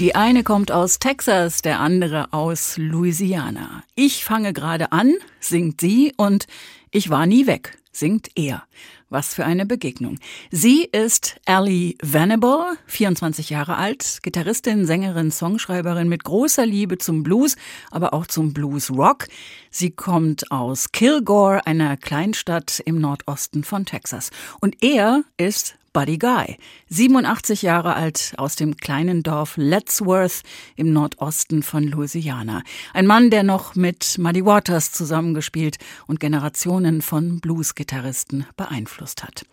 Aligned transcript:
Die 0.00 0.14
eine 0.14 0.44
kommt 0.44 0.72
aus 0.72 0.98
Texas, 0.98 1.60
der 1.60 1.78
andere 1.78 2.32
aus 2.32 2.78
Louisiana. 2.78 3.84
Ich 3.94 4.24
fange 4.24 4.54
gerade 4.54 4.92
an, 4.92 5.12
singt 5.40 5.82
sie, 5.82 6.14
und 6.16 6.46
ich 6.90 7.10
war 7.10 7.26
nie 7.26 7.46
weg, 7.46 7.76
singt 7.92 8.30
er. 8.34 8.62
Was 9.10 9.34
für 9.34 9.44
eine 9.44 9.66
Begegnung. 9.66 10.18
Sie 10.50 10.84
ist 10.84 11.38
Ellie 11.44 11.96
Venable, 12.00 12.78
24 12.86 13.50
Jahre 13.50 13.76
alt, 13.76 14.20
Gitarristin, 14.22 14.86
Sängerin, 14.86 15.30
Songschreiberin 15.30 16.08
mit 16.08 16.24
großer 16.24 16.64
Liebe 16.64 16.96
zum 16.96 17.22
Blues, 17.22 17.56
aber 17.90 18.14
auch 18.14 18.26
zum 18.26 18.54
Blues 18.54 18.90
Rock. 18.90 19.26
Sie 19.70 19.90
kommt 19.90 20.50
aus 20.50 20.92
Kilgore, 20.92 21.66
einer 21.66 21.98
Kleinstadt 21.98 22.80
im 22.86 23.02
Nordosten 23.02 23.64
von 23.64 23.84
Texas. 23.84 24.30
Und 24.62 24.82
er 24.82 25.24
ist 25.36 25.76
Buddy 25.92 26.18
Guy, 26.18 26.56
87 26.92 27.62
Jahre 27.62 27.94
alt, 27.94 28.34
aus 28.36 28.56
dem 28.56 28.76
kleinen 28.76 29.22
Dorf 29.22 29.56
Lettsworth 29.56 30.42
im 30.74 30.92
Nordosten 30.92 31.62
von 31.62 31.84
Louisiana. 31.84 32.64
Ein 32.92 33.06
Mann, 33.06 33.30
der 33.30 33.44
noch 33.44 33.76
mit 33.76 34.18
Muddy 34.18 34.44
Waters 34.44 34.90
zusammengespielt 34.90 35.78
und 36.08 36.18
Generationen 36.18 37.00
von 37.00 37.38
Bluesgitarristen 37.38 38.44
beeinflusst 38.56 39.22
hat. 39.22 39.44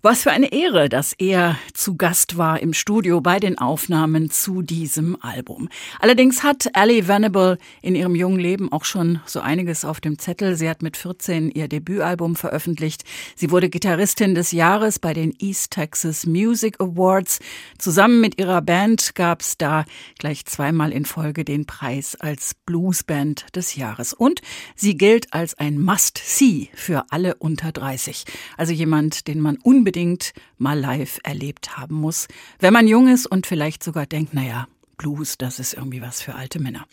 Was 0.00 0.22
für 0.22 0.30
eine 0.30 0.52
Ehre, 0.52 0.88
dass 0.88 1.12
er 1.14 1.58
zu 1.74 1.96
Gast 1.96 2.38
war 2.38 2.60
im 2.60 2.72
Studio 2.72 3.20
bei 3.20 3.40
den 3.40 3.58
Aufnahmen 3.58 4.30
zu 4.30 4.62
diesem 4.62 5.20
Album. 5.20 5.68
Allerdings 5.98 6.44
hat 6.44 6.68
Ellie 6.74 7.08
Venable 7.08 7.58
in 7.82 7.96
ihrem 7.96 8.14
jungen 8.14 8.38
Leben 8.38 8.70
auch 8.70 8.84
schon 8.84 9.18
so 9.26 9.40
einiges 9.40 9.84
auf 9.84 10.00
dem 10.00 10.20
Zettel. 10.20 10.54
Sie 10.54 10.68
hat 10.70 10.82
mit 10.82 10.96
14 10.96 11.50
ihr 11.50 11.66
Debütalbum 11.66 12.36
veröffentlicht. 12.36 13.02
Sie 13.34 13.50
wurde 13.50 13.68
Gitarristin 13.68 14.36
des 14.36 14.52
Jahres 14.52 15.00
bei 15.00 15.14
den 15.14 15.34
East 15.40 15.72
Texas 15.72 16.26
Music 16.26 16.67
Awards. 16.78 17.40
Zusammen 17.78 18.20
mit 18.20 18.38
ihrer 18.38 18.62
Band 18.62 19.14
gab 19.14 19.40
es 19.40 19.56
da 19.56 19.84
gleich 20.18 20.44
zweimal 20.44 20.92
in 20.92 21.04
Folge 21.04 21.44
den 21.44 21.66
Preis 21.66 22.14
als 22.16 22.54
Bluesband 22.66 23.46
des 23.56 23.74
Jahres. 23.76 24.12
Und 24.12 24.42
sie 24.76 24.96
gilt 24.96 25.32
als 25.32 25.58
ein 25.58 25.80
Must-See 25.80 26.68
für 26.74 27.06
alle 27.10 27.34
unter 27.36 27.72
30. 27.72 28.24
Also 28.56 28.72
jemand, 28.72 29.28
den 29.28 29.40
man 29.40 29.56
unbedingt 29.56 30.32
mal 30.56 30.78
live 30.78 31.20
erlebt 31.22 31.76
haben 31.76 31.96
muss, 31.96 32.28
wenn 32.58 32.72
man 32.72 32.86
jung 32.88 33.08
ist 33.08 33.26
und 33.26 33.46
vielleicht 33.46 33.82
sogar 33.82 34.06
denkt, 34.06 34.34
naja, 34.34 34.68
Blues, 34.98 35.38
das 35.38 35.60
ist 35.60 35.74
irgendwie 35.74 36.02
was 36.02 36.20
für 36.20 36.34
alte 36.34 36.60
Männer. 36.60 36.84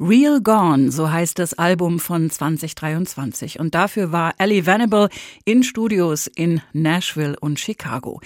Real 0.00 0.40
Gone, 0.40 0.90
so 0.90 1.10
heißt 1.10 1.38
das 1.38 1.54
Album 1.54 2.00
von 2.00 2.30
2023. 2.30 3.60
Und 3.60 3.74
dafür 3.74 4.10
war 4.10 4.34
Ellie 4.38 4.66
Venable 4.66 5.08
in 5.44 5.62
Studios 5.62 6.26
in 6.26 6.60
Nashville 6.72 7.36
und 7.40 7.60
Chicago. 7.60 8.20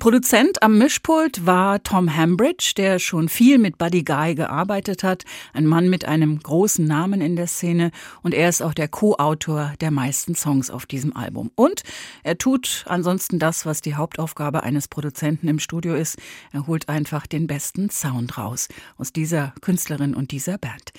Produzent 0.00 0.62
am 0.64 0.78
Mischpult 0.78 1.46
war 1.46 1.82
Tom 1.84 2.14
Hambridge, 2.14 2.72
der 2.76 2.98
schon 2.98 3.28
viel 3.28 3.58
mit 3.58 3.78
Buddy 3.78 4.02
Guy 4.02 4.34
gearbeitet 4.34 5.04
hat. 5.04 5.24
Ein 5.52 5.66
Mann 5.66 5.88
mit 5.88 6.04
einem 6.04 6.40
großen 6.40 6.84
Namen 6.84 7.20
in 7.20 7.36
der 7.36 7.46
Szene. 7.46 7.92
Und 8.22 8.34
er 8.34 8.48
ist 8.48 8.62
auch 8.62 8.74
der 8.74 8.88
Co-Autor 8.88 9.74
der 9.80 9.92
meisten 9.92 10.34
Songs 10.34 10.70
auf 10.70 10.86
diesem 10.86 11.16
Album. 11.16 11.52
Und 11.54 11.82
er 12.24 12.36
tut 12.36 12.84
ansonsten 12.88 13.38
das, 13.38 13.64
was 13.64 13.80
die 13.80 13.94
Hauptaufgabe 13.94 14.64
eines 14.64 14.88
Produzenten 14.88 15.46
im 15.46 15.60
Studio 15.60 15.94
ist. 15.94 16.18
Er 16.52 16.66
holt 16.66 16.88
einfach 16.88 17.28
den 17.28 17.46
besten 17.46 17.90
Sound 17.90 18.36
raus 18.36 18.55
raus 18.56 18.68
aus 18.96 19.12
dieser 19.12 19.52
Künstlerin 19.60 20.14
und 20.14 20.30
dieser 20.30 20.58
Band. 20.58 20.92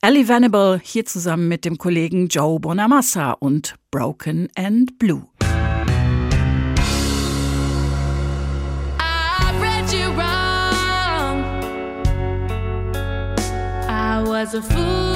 Ellie 0.00 0.28
Venable 0.28 0.80
hier 0.82 1.04
zusammen 1.04 1.48
mit 1.48 1.64
dem 1.64 1.78
Kollegen 1.78 2.28
Joe 2.28 2.58
Bonamassa 2.58 3.32
und 3.32 3.76
Broken 3.90 4.48
and 4.56 4.98
Blue. 4.98 5.26
was 14.44 14.54
a 14.54 14.62
fool 14.62 15.11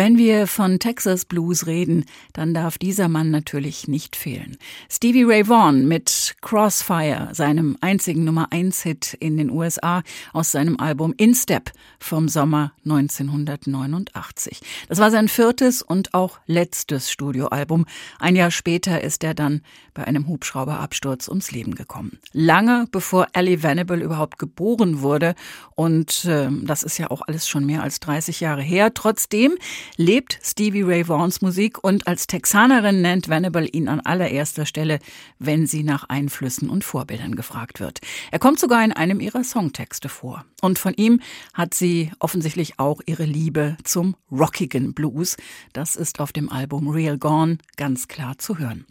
Wenn 0.00 0.16
wir 0.16 0.46
von 0.46 0.78
Texas 0.78 1.26
Blues 1.26 1.66
reden, 1.66 2.06
dann 2.32 2.54
darf 2.54 2.78
dieser 2.78 3.08
Mann 3.08 3.30
natürlich 3.30 3.86
nicht 3.86 4.16
fehlen. 4.16 4.56
Stevie 4.88 5.24
Ray 5.24 5.46
Vaughan 5.46 5.86
mit 5.86 6.36
Crossfire, 6.40 7.28
seinem 7.34 7.76
einzigen 7.82 8.24
Nummer 8.24 8.50
1 8.50 8.82
Hit 8.82 9.12
in 9.20 9.36
den 9.36 9.50
USA 9.50 10.02
aus 10.32 10.52
seinem 10.52 10.80
Album 10.80 11.12
In 11.18 11.34
Step 11.34 11.70
vom 11.98 12.30
Sommer 12.30 12.72
1989. 12.86 14.62
Das 14.88 15.00
war 15.00 15.10
sein 15.10 15.28
viertes 15.28 15.82
und 15.82 16.14
auch 16.14 16.38
letztes 16.46 17.10
Studioalbum. 17.10 17.84
Ein 18.18 18.36
Jahr 18.36 18.52
später 18.52 19.02
ist 19.02 19.22
er 19.22 19.34
dann 19.34 19.60
bei 19.92 20.04
einem 20.04 20.28
Hubschrauberabsturz 20.28 21.28
ums 21.28 21.50
Leben 21.50 21.74
gekommen. 21.74 22.18
Lange 22.32 22.86
bevor 22.90 23.28
Ellie 23.34 23.62
Venable 23.62 24.02
überhaupt 24.02 24.38
geboren 24.38 25.02
wurde 25.02 25.34
und 25.74 26.24
äh, 26.24 26.48
das 26.62 26.84
ist 26.84 26.96
ja 26.96 27.10
auch 27.10 27.20
alles 27.26 27.46
schon 27.46 27.66
mehr 27.66 27.82
als 27.82 28.00
30 28.00 28.40
Jahre 28.40 28.62
her. 28.62 28.94
Trotzdem 28.94 29.58
lebt 29.96 30.38
Stevie 30.42 30.82
Ray 30.82 31.04
Vaughans 31.04 31.40
Musik 31.42 31.82
und 31.82 32.06
als 32.06 32.26
Texanerin 32.26 33.02
nennt 33.02 33.28
Venable 33.28 33.66
ihn 33.66 33.88
an 33.88 34.00
allererster 34.00 34.66
Stelle, 34.66 34.98
wenn 35.38 35.66
sie 35.66 35.82
nach 35.82 36.08
Einflüssen 36.08 36.70
und 36.70 36.84
Vorbildern 36.84 37.34
gefragt 37.34 37.80
wird. 37.80 38.00
Er 38.30 38.38
kommt 38.38 38.58
sogar 38.58 38.84
in 38.84 38.92
einem 38.92 39.20
ihrer 39.20 39.44
Songtexte 39.44 40.08
vor. 40.08 40.44
Und 40.60 40.78
von 40.78 40.94
ihm 40.94 41.20
hat 41.54 41.74
sie 41.74 42.10
offensichtlich 42.18 42.78
auch 42.78 43.00
ihre 43.06 43.24
Liebe 43.24 43.76
zum 43.84 44.16
rockigen 44.30 44.92
Blues. 44.94 45.36
Das 45.72 45.96
ist 45.96 46.20
auf 46.20 46.32
dem 46.32 46.50
Album 46.50 46.88
Real 46.88 47.18
Gone 47.18 47.58
ganz 47.76 48.08
klar 48.08 48.38
zu 48.38 48.58
hören. 48.58 48.84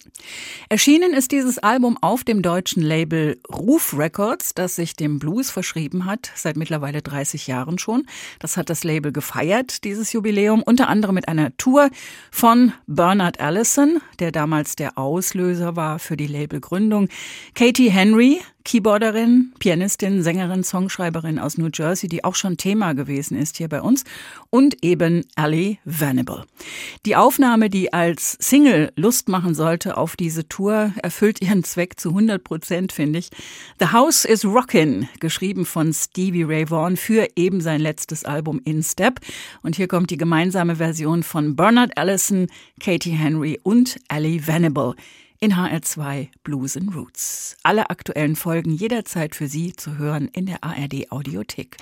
Erschienen 0.69 1.13
ist 1.13 1.31
dieses 1.31 1.59
Album 1.59 1.97
auf 2.01 2.23
dem 2.23 2.41
deutschen 2.41 2.81
Label 2.81 3.39
Ruf 3.51 3.95
Records, 3.97 4.53
das 4.55 4.75
sich 4.75 4.95
dem 4.95 5.19
Blues 5.19 5.51
verschrieben 5.51 6.05
hat, 6.05 6.31
seit 6.35 6.57
mittlerweile 6.57 7.01
30 7.01 7.47
Jahren 7.47 7.77
schon. 7.77 8.05
Das 8.39 8.57
hat 8.57 8.69
das 8.69 8.83
Label 8.83 9.11
gefeiert, 9.11 9.83
dieses 9.83 10.11
Jubiläum, 10.11 10.63
unter 10.63 10.88
anderem 10.89 11.15
mit 11.15 11.27
einer 11.27 11.55
Tour 11.57 11.89
von 12.31 12.73
Bernard 12.87 13.39
Allison, 13.39 14.01
der 14.19 14.31
damals 14.31 14.75
der 14.75 14.97
Auslöser 14.97 15.75
war 15.75 15.99
für 15.99 16.17
die 16.17 16.27
Labelgründung, 16.27 17.07
Katie 17.55 17.89
Henry, 17.89 18.41
Keyboarderin, 18.65 19.53
Pianistin, 19.59 20.21
Sängerin, 20.21 20.63
Songschreiberin 20.63 21.39
aus 21.39 21.57
New 21.57 21.69
Jersey, 21.73 22.09
die 22.09 22.23
auch 22.23 22.35
schon 22.35 22.57
Thema 22.57 22.93
gewesen 22.93 23.37
ist 23.37 23.57
hier 23.57 23.69
bei 23.69 23.81
uns, 23.81 24.03
und 24.49 24.83
eben 24.83 25.25
Ellie 25.35 25.77
Venable. 25.85 26.45
Die 27.05 27.15
Aufnahme, 27.15 27.69
die 27.69 27.93
als 27.93 28.37
Single 28.39 28.91
Lust 28.95 29.29
machen 29.29 29.55
sollte 29.55 29.97
auf 29.97 30.15
diese 30.15 30.47
Tour, 30.47 30.93
erfüllt 31.01 31.41
ihren 31.41 31.63
Zweck 31.63 31.99
zu 31.99 32.09
100 32.09 32.43
Prozent, 32.43 32.91
finde 32.91 33.19
ich. 33.19 33.29
The 33.79 33.87
House 33.87 34.25
is 34.25 34.43
Rockin', 34.43 35.07
geschrieben 35.19 35.65
von 35.65 35.93
Stevie 35.93 36.43
Ray 36.43 36.69
Vaughan 36.69 36.97
für 36.97 37.27
eben 37.35 37.61
sein 37.61 37.81
letztes 37.81 38.25
Album 38.25 38.61
In 38.65 38.83
Step. 38.83 39.19
Und 39.61 39.77
hier 39.77 39.87
kommt 39.87 40.09
die 40.09 40.17
gemeinsame 40.17 40.75
Version 40.75 41.23
von 41.23 41.55
Bernard 41.55 41.97
Allison, 41.97 42.47
Katie 42.79 43.11
Henry 43.11 43.59
und 43.63 43.99
Ellie 44.09 44.45
Venable 44.45 44.95
in 45.41 45.53
HR2 45.53 46.29
Blues 46.43 46.75
and 46.75 46.93
Roots. 46.95 47.55
Alle 47.63 47.89
aktuellen 47.89 48.35
Folgen 48.35 48.71
jederzeit 48.71 49.35
für 49.35 49.47
Sie 49.47 49.73
zu 49.73 49.97
hören 49.97 50.27
in 50.27 50.45
der 50.45 50.63
ARD 50.63 51.11
Audiothek. 51.11 51.77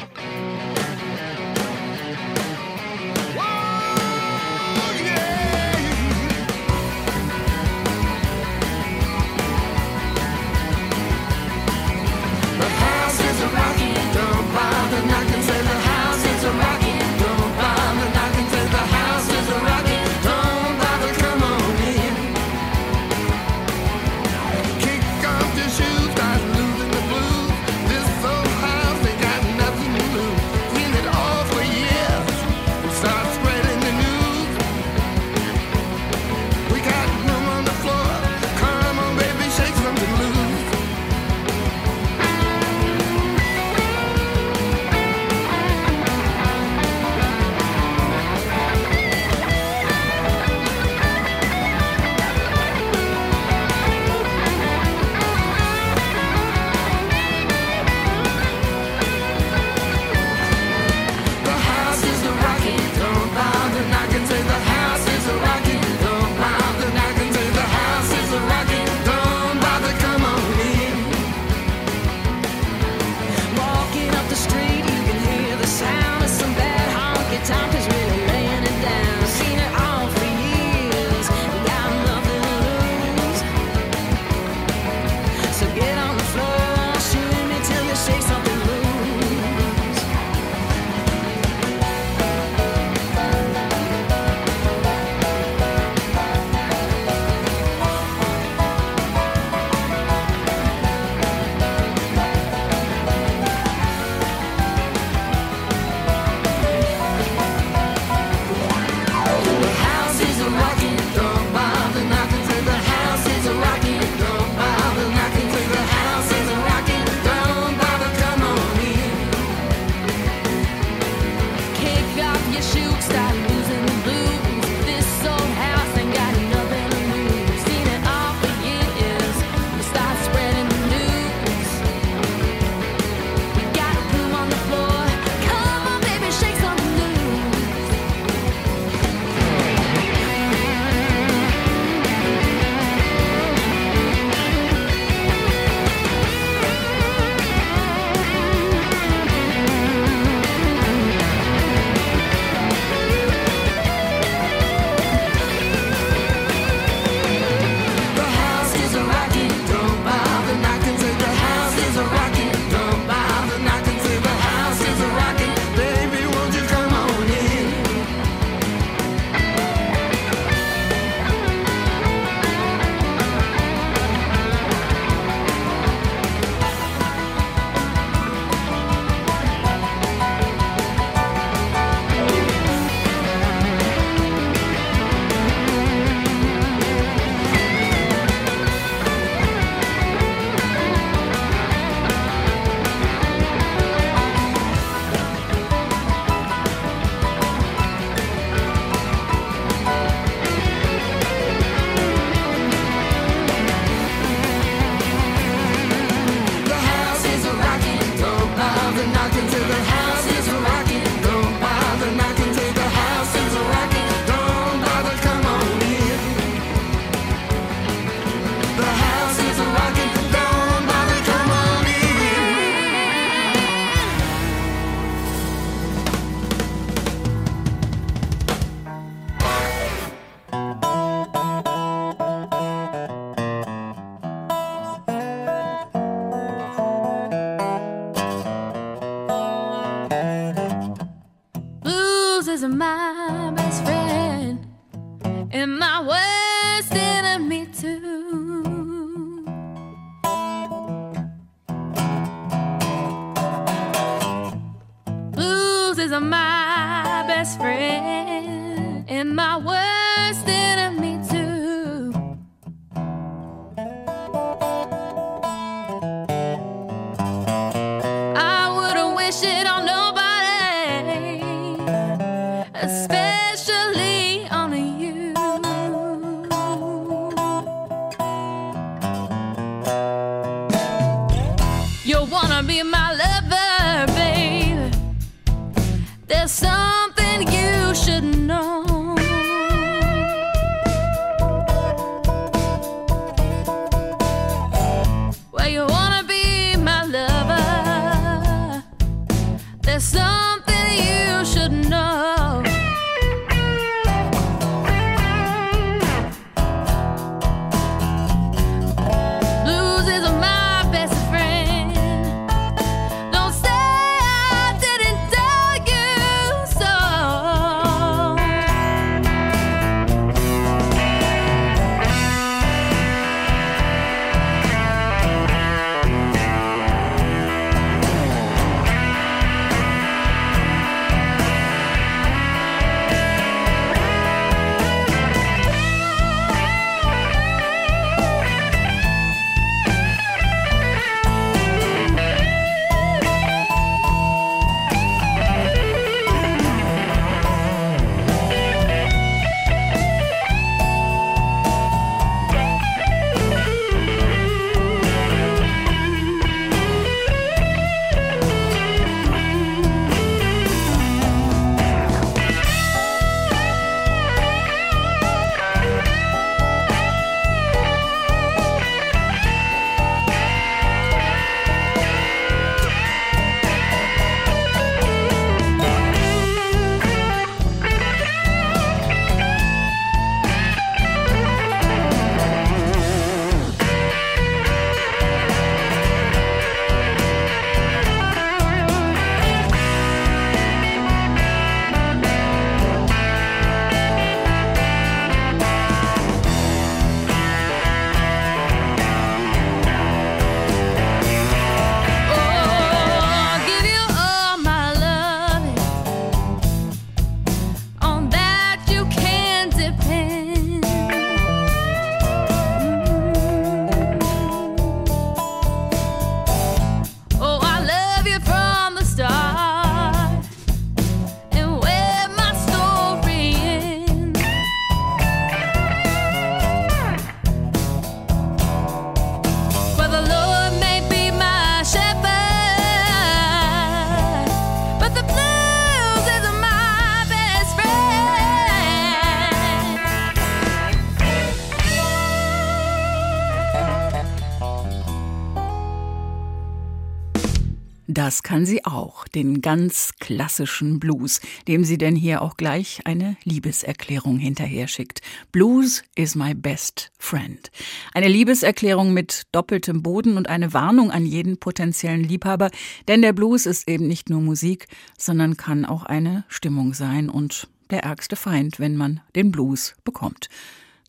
Kann 448.47 448.65
sie 448.65 448.85
auch, 448.85 449.27
den 449.27 449.61
ganz 449.61 450.13
klassischen 450.21 451.01
Blues, 451.01 451.41
dem 451.67 451.83
sie 451.83 451.97
denn 451.97 452.15
hier 452.15 452.41
auch 452.41 452.55
gleich 452.55 453.01
eine 453.03 453.35
Liebeserklärung 453.43 454.37
hinterher 454.39 454.87
schickt. 454.87 455.19
Blues 455.51 456.01
is 456.15 456.33
my 456.33 456.53
best 456.53 457.11
friend. 457.19 457.69
Eine 458.13 458.29
Liebeserklärung 458.29 459.11
mit 459.11 459.47
doppeltem 459.51 460.01
Boden 460.01 460.37
und 460.37 460.47
eine 460.47 460.73
Warnung 460.73 461.11
an 461.11 461.25
jeden 461.25 461.57
potenziellen 461.57 462.23
Liebhaber, 462.23 462.71
denn 463.09 463.21
der 463.21 463.33
Blues 463.33 463.65
ist 463.65 463.85
eben 463.89 464.07
nicht 464.07 464.29
nur 464.29 464.39
Musik, 464.39 464.87
sondern 465.17 465.57
kann 465.57 465.83
auch 465.83 466.05
eine 466.05 466.45
Stimmung 466.47 466.93
sein 466.93 467.29
und 467.29 467.67
der 467.89 468.03
ärgste 468.03 468.37
Feind, 468.37 468.79
wenn 468.79 468.95
man 468.95 469.19
den 469.35 469.51
Blues 469.51 469.93
bekommt. 470.05 470.47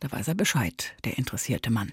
Da 0.01 0.11
weiß 0.11 0.27
er 0.27 0.35
Bescheid, 0.35 0.92
der 1.05 1.18
interessierte 1.18 1.70
Mann. 1.70 1.92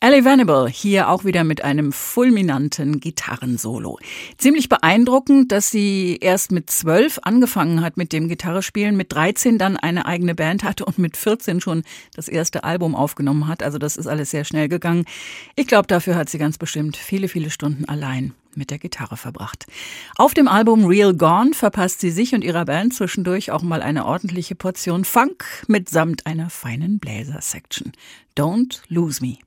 Ellie 0.00 0.24
Venable 0.24 0.68
hier 0.68 1.08
auch 1.08 1.24
wieder 1.24 1.44
mit 1.44 1.64
einem 1.64 1.92
fulminanten 1.92 3.00
Gitarrensolo. 3.00 3.98
Ziemlich 4.36 4.68
beeindruckend, 4.68 5.50
dass 5.50 5.70
sie 5.70 6.18
erst 6.20 6.52
mit 6.52 6.70
zwölf 6.70 7.20
angefangen 7.22 7.80
hat 7.80 7.96
mit 7.96 8.12
dem 8.12 8.28
Gitarrespielen, 8.28 8.96
mit 8.96 9.12
13 9.12 9.56
dann 9.56 9.76
eine 9.76 10.04
eigene 10.04 10.34
Band 10.34 10.62
hatte 10.62 10.84
und 10.84 10.98
mit 10.98 11.16
14 11.16 11.60
schon 11.60 11.84
das 12.14 12.28
erste 12.28 12.64
Album 12.64 12.94
aufgenommen 12.94 13.48
hat. 13.48 13.62
Also 13.62 13.78
das 13.78 13.96
ist 13.96 14.06
alles 14.06 14.30
sehr 14.30 14.44
schnell 14.44 14.68
gegangen. 14.68 15.06
Ich 15.56 15.66
glaube, 15.66 15.86
dafür 15.86 16.16
hat 16.16 16.28
sie 16.28 16.38
ganz 16.38 16.58
bestimmt 16.58 16.96
viele, 16.96 17.28
viele 17.28 17.50
Stunden 17.50 17.86
allein 17.86 18.34
mit 18.56 18.70
der 18.70 18.78
Gitarre 18.78 19.16
verbracht. 19.16 19.66
Auf 20.16 20.34
dem 20.34 20.48
Album 20.48 20.84
Real 20.84 21.14
Gone 21.14 21.54
verpasst 21.54 22.00
sie 22.00 22.10
sich 22.10 22.34
und 22.34 22.42
ihrer 22.42 22.64
Band 22.64 22.94
zwischendurch 22.94 23.50
auch 23.50 23.62
mal 23.62 23.82
eine 23.82 24.04
ordentliche 24.04 24.54
Portion 24.54 25.04
Funk 25.04 25.44
mitsamt 25.66 26.26
einer 26.26 26.50
feinen 26.50 26.98
Bläser-Section. 26.98 27.92
Don't 28.36 28.80
Lose 28.88 29.24
Me. 29.24 29.38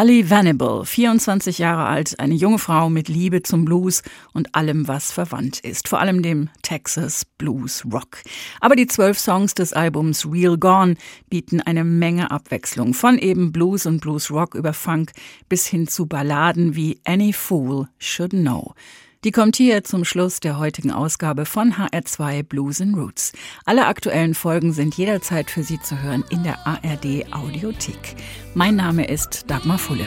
Allie 0.00 0.30
Venable, 0.30 0.86
24 0.86 1.58
Jahre 1.58 1.84
alt, 1.84 2.18
eine 2.20 2.32
junge 2.32 2.58
Frau 2.58 2.88
mit 2.88 3.08
Liebe 3.08 3.42
zum 3.42 3.66
Blues 3.66 4.02
und 4.32 4.54
allem, 4.54 4.88
was 4.88 5.12
verwandt 5.12 5.60
ist, 5.60 5.88
vor 5.88 6.00
allem 6.00 6.22
dem 6.22 6.48
Texas 6.62 7.26
Blues 7.36 7.84
Rock. 7.92 8.22
Aber 8.62 8.76
die 8.76 8.86
zwölf 8.86 9.18
Songs 9.18 9.52
des 9.52 9.74
Albums 9.74 10.24
Real 10.24 10.56
Gone 10.56 10.94
bieten 11.28 11.60
eine 11.60 11.84
Menge 11.84 12.30
Abwechslung, 12.30 12.94
von 12.94 13.18
eben 13.18 13.52
Blues 13.52 13.84
und 13.84 14.00
Blues 14.00 14.30
Rock 14.30 14.54
über 14.54 14.72
Funk 14.72 15.12
bis 15.50 15.66
hin 15.66 15.86
zu 15.86 16.06
Balladen 16.06 16.74
wie 16.74 16.98
Any 17.04 17.34
Fool 17.34 17.86
Should 17.98 18.30
Know. 18.30 18.72
Die 19.22 19.32
kommt 19.32 19.56
hier 19.56 19.84
zum 19.84 20.06
Schluss 20.06 20.40
der 20.40 20.58
heutigen 20.58 20.90
Ausgabe 20.90 21.44
von 21.44 21.74
HR2 21.74 22.42
Blues 22.42 22.80
and 22.80 22.96
Roots. 22.96 23.32
Alle 23.66 23.86
aktuellen 23.86 24.32
Folgen 24.32 24.72
sind 24.72 24.96
jederzeit 24.96 25.50
für 25.50 25.62
Sie 25.62 25.78
zu 25.78 26.00
hören 26.02 26.24
in 26.30 26.42
der 26.42 26.66
ARD 26.66 27.30
Audiothek. 27.30 28.16
Mein 28.54 28.76
Name 28.76 29.06
ist 29.06 29.44
Dagmar 29.50 29.78
Fulle. 29.78 30.06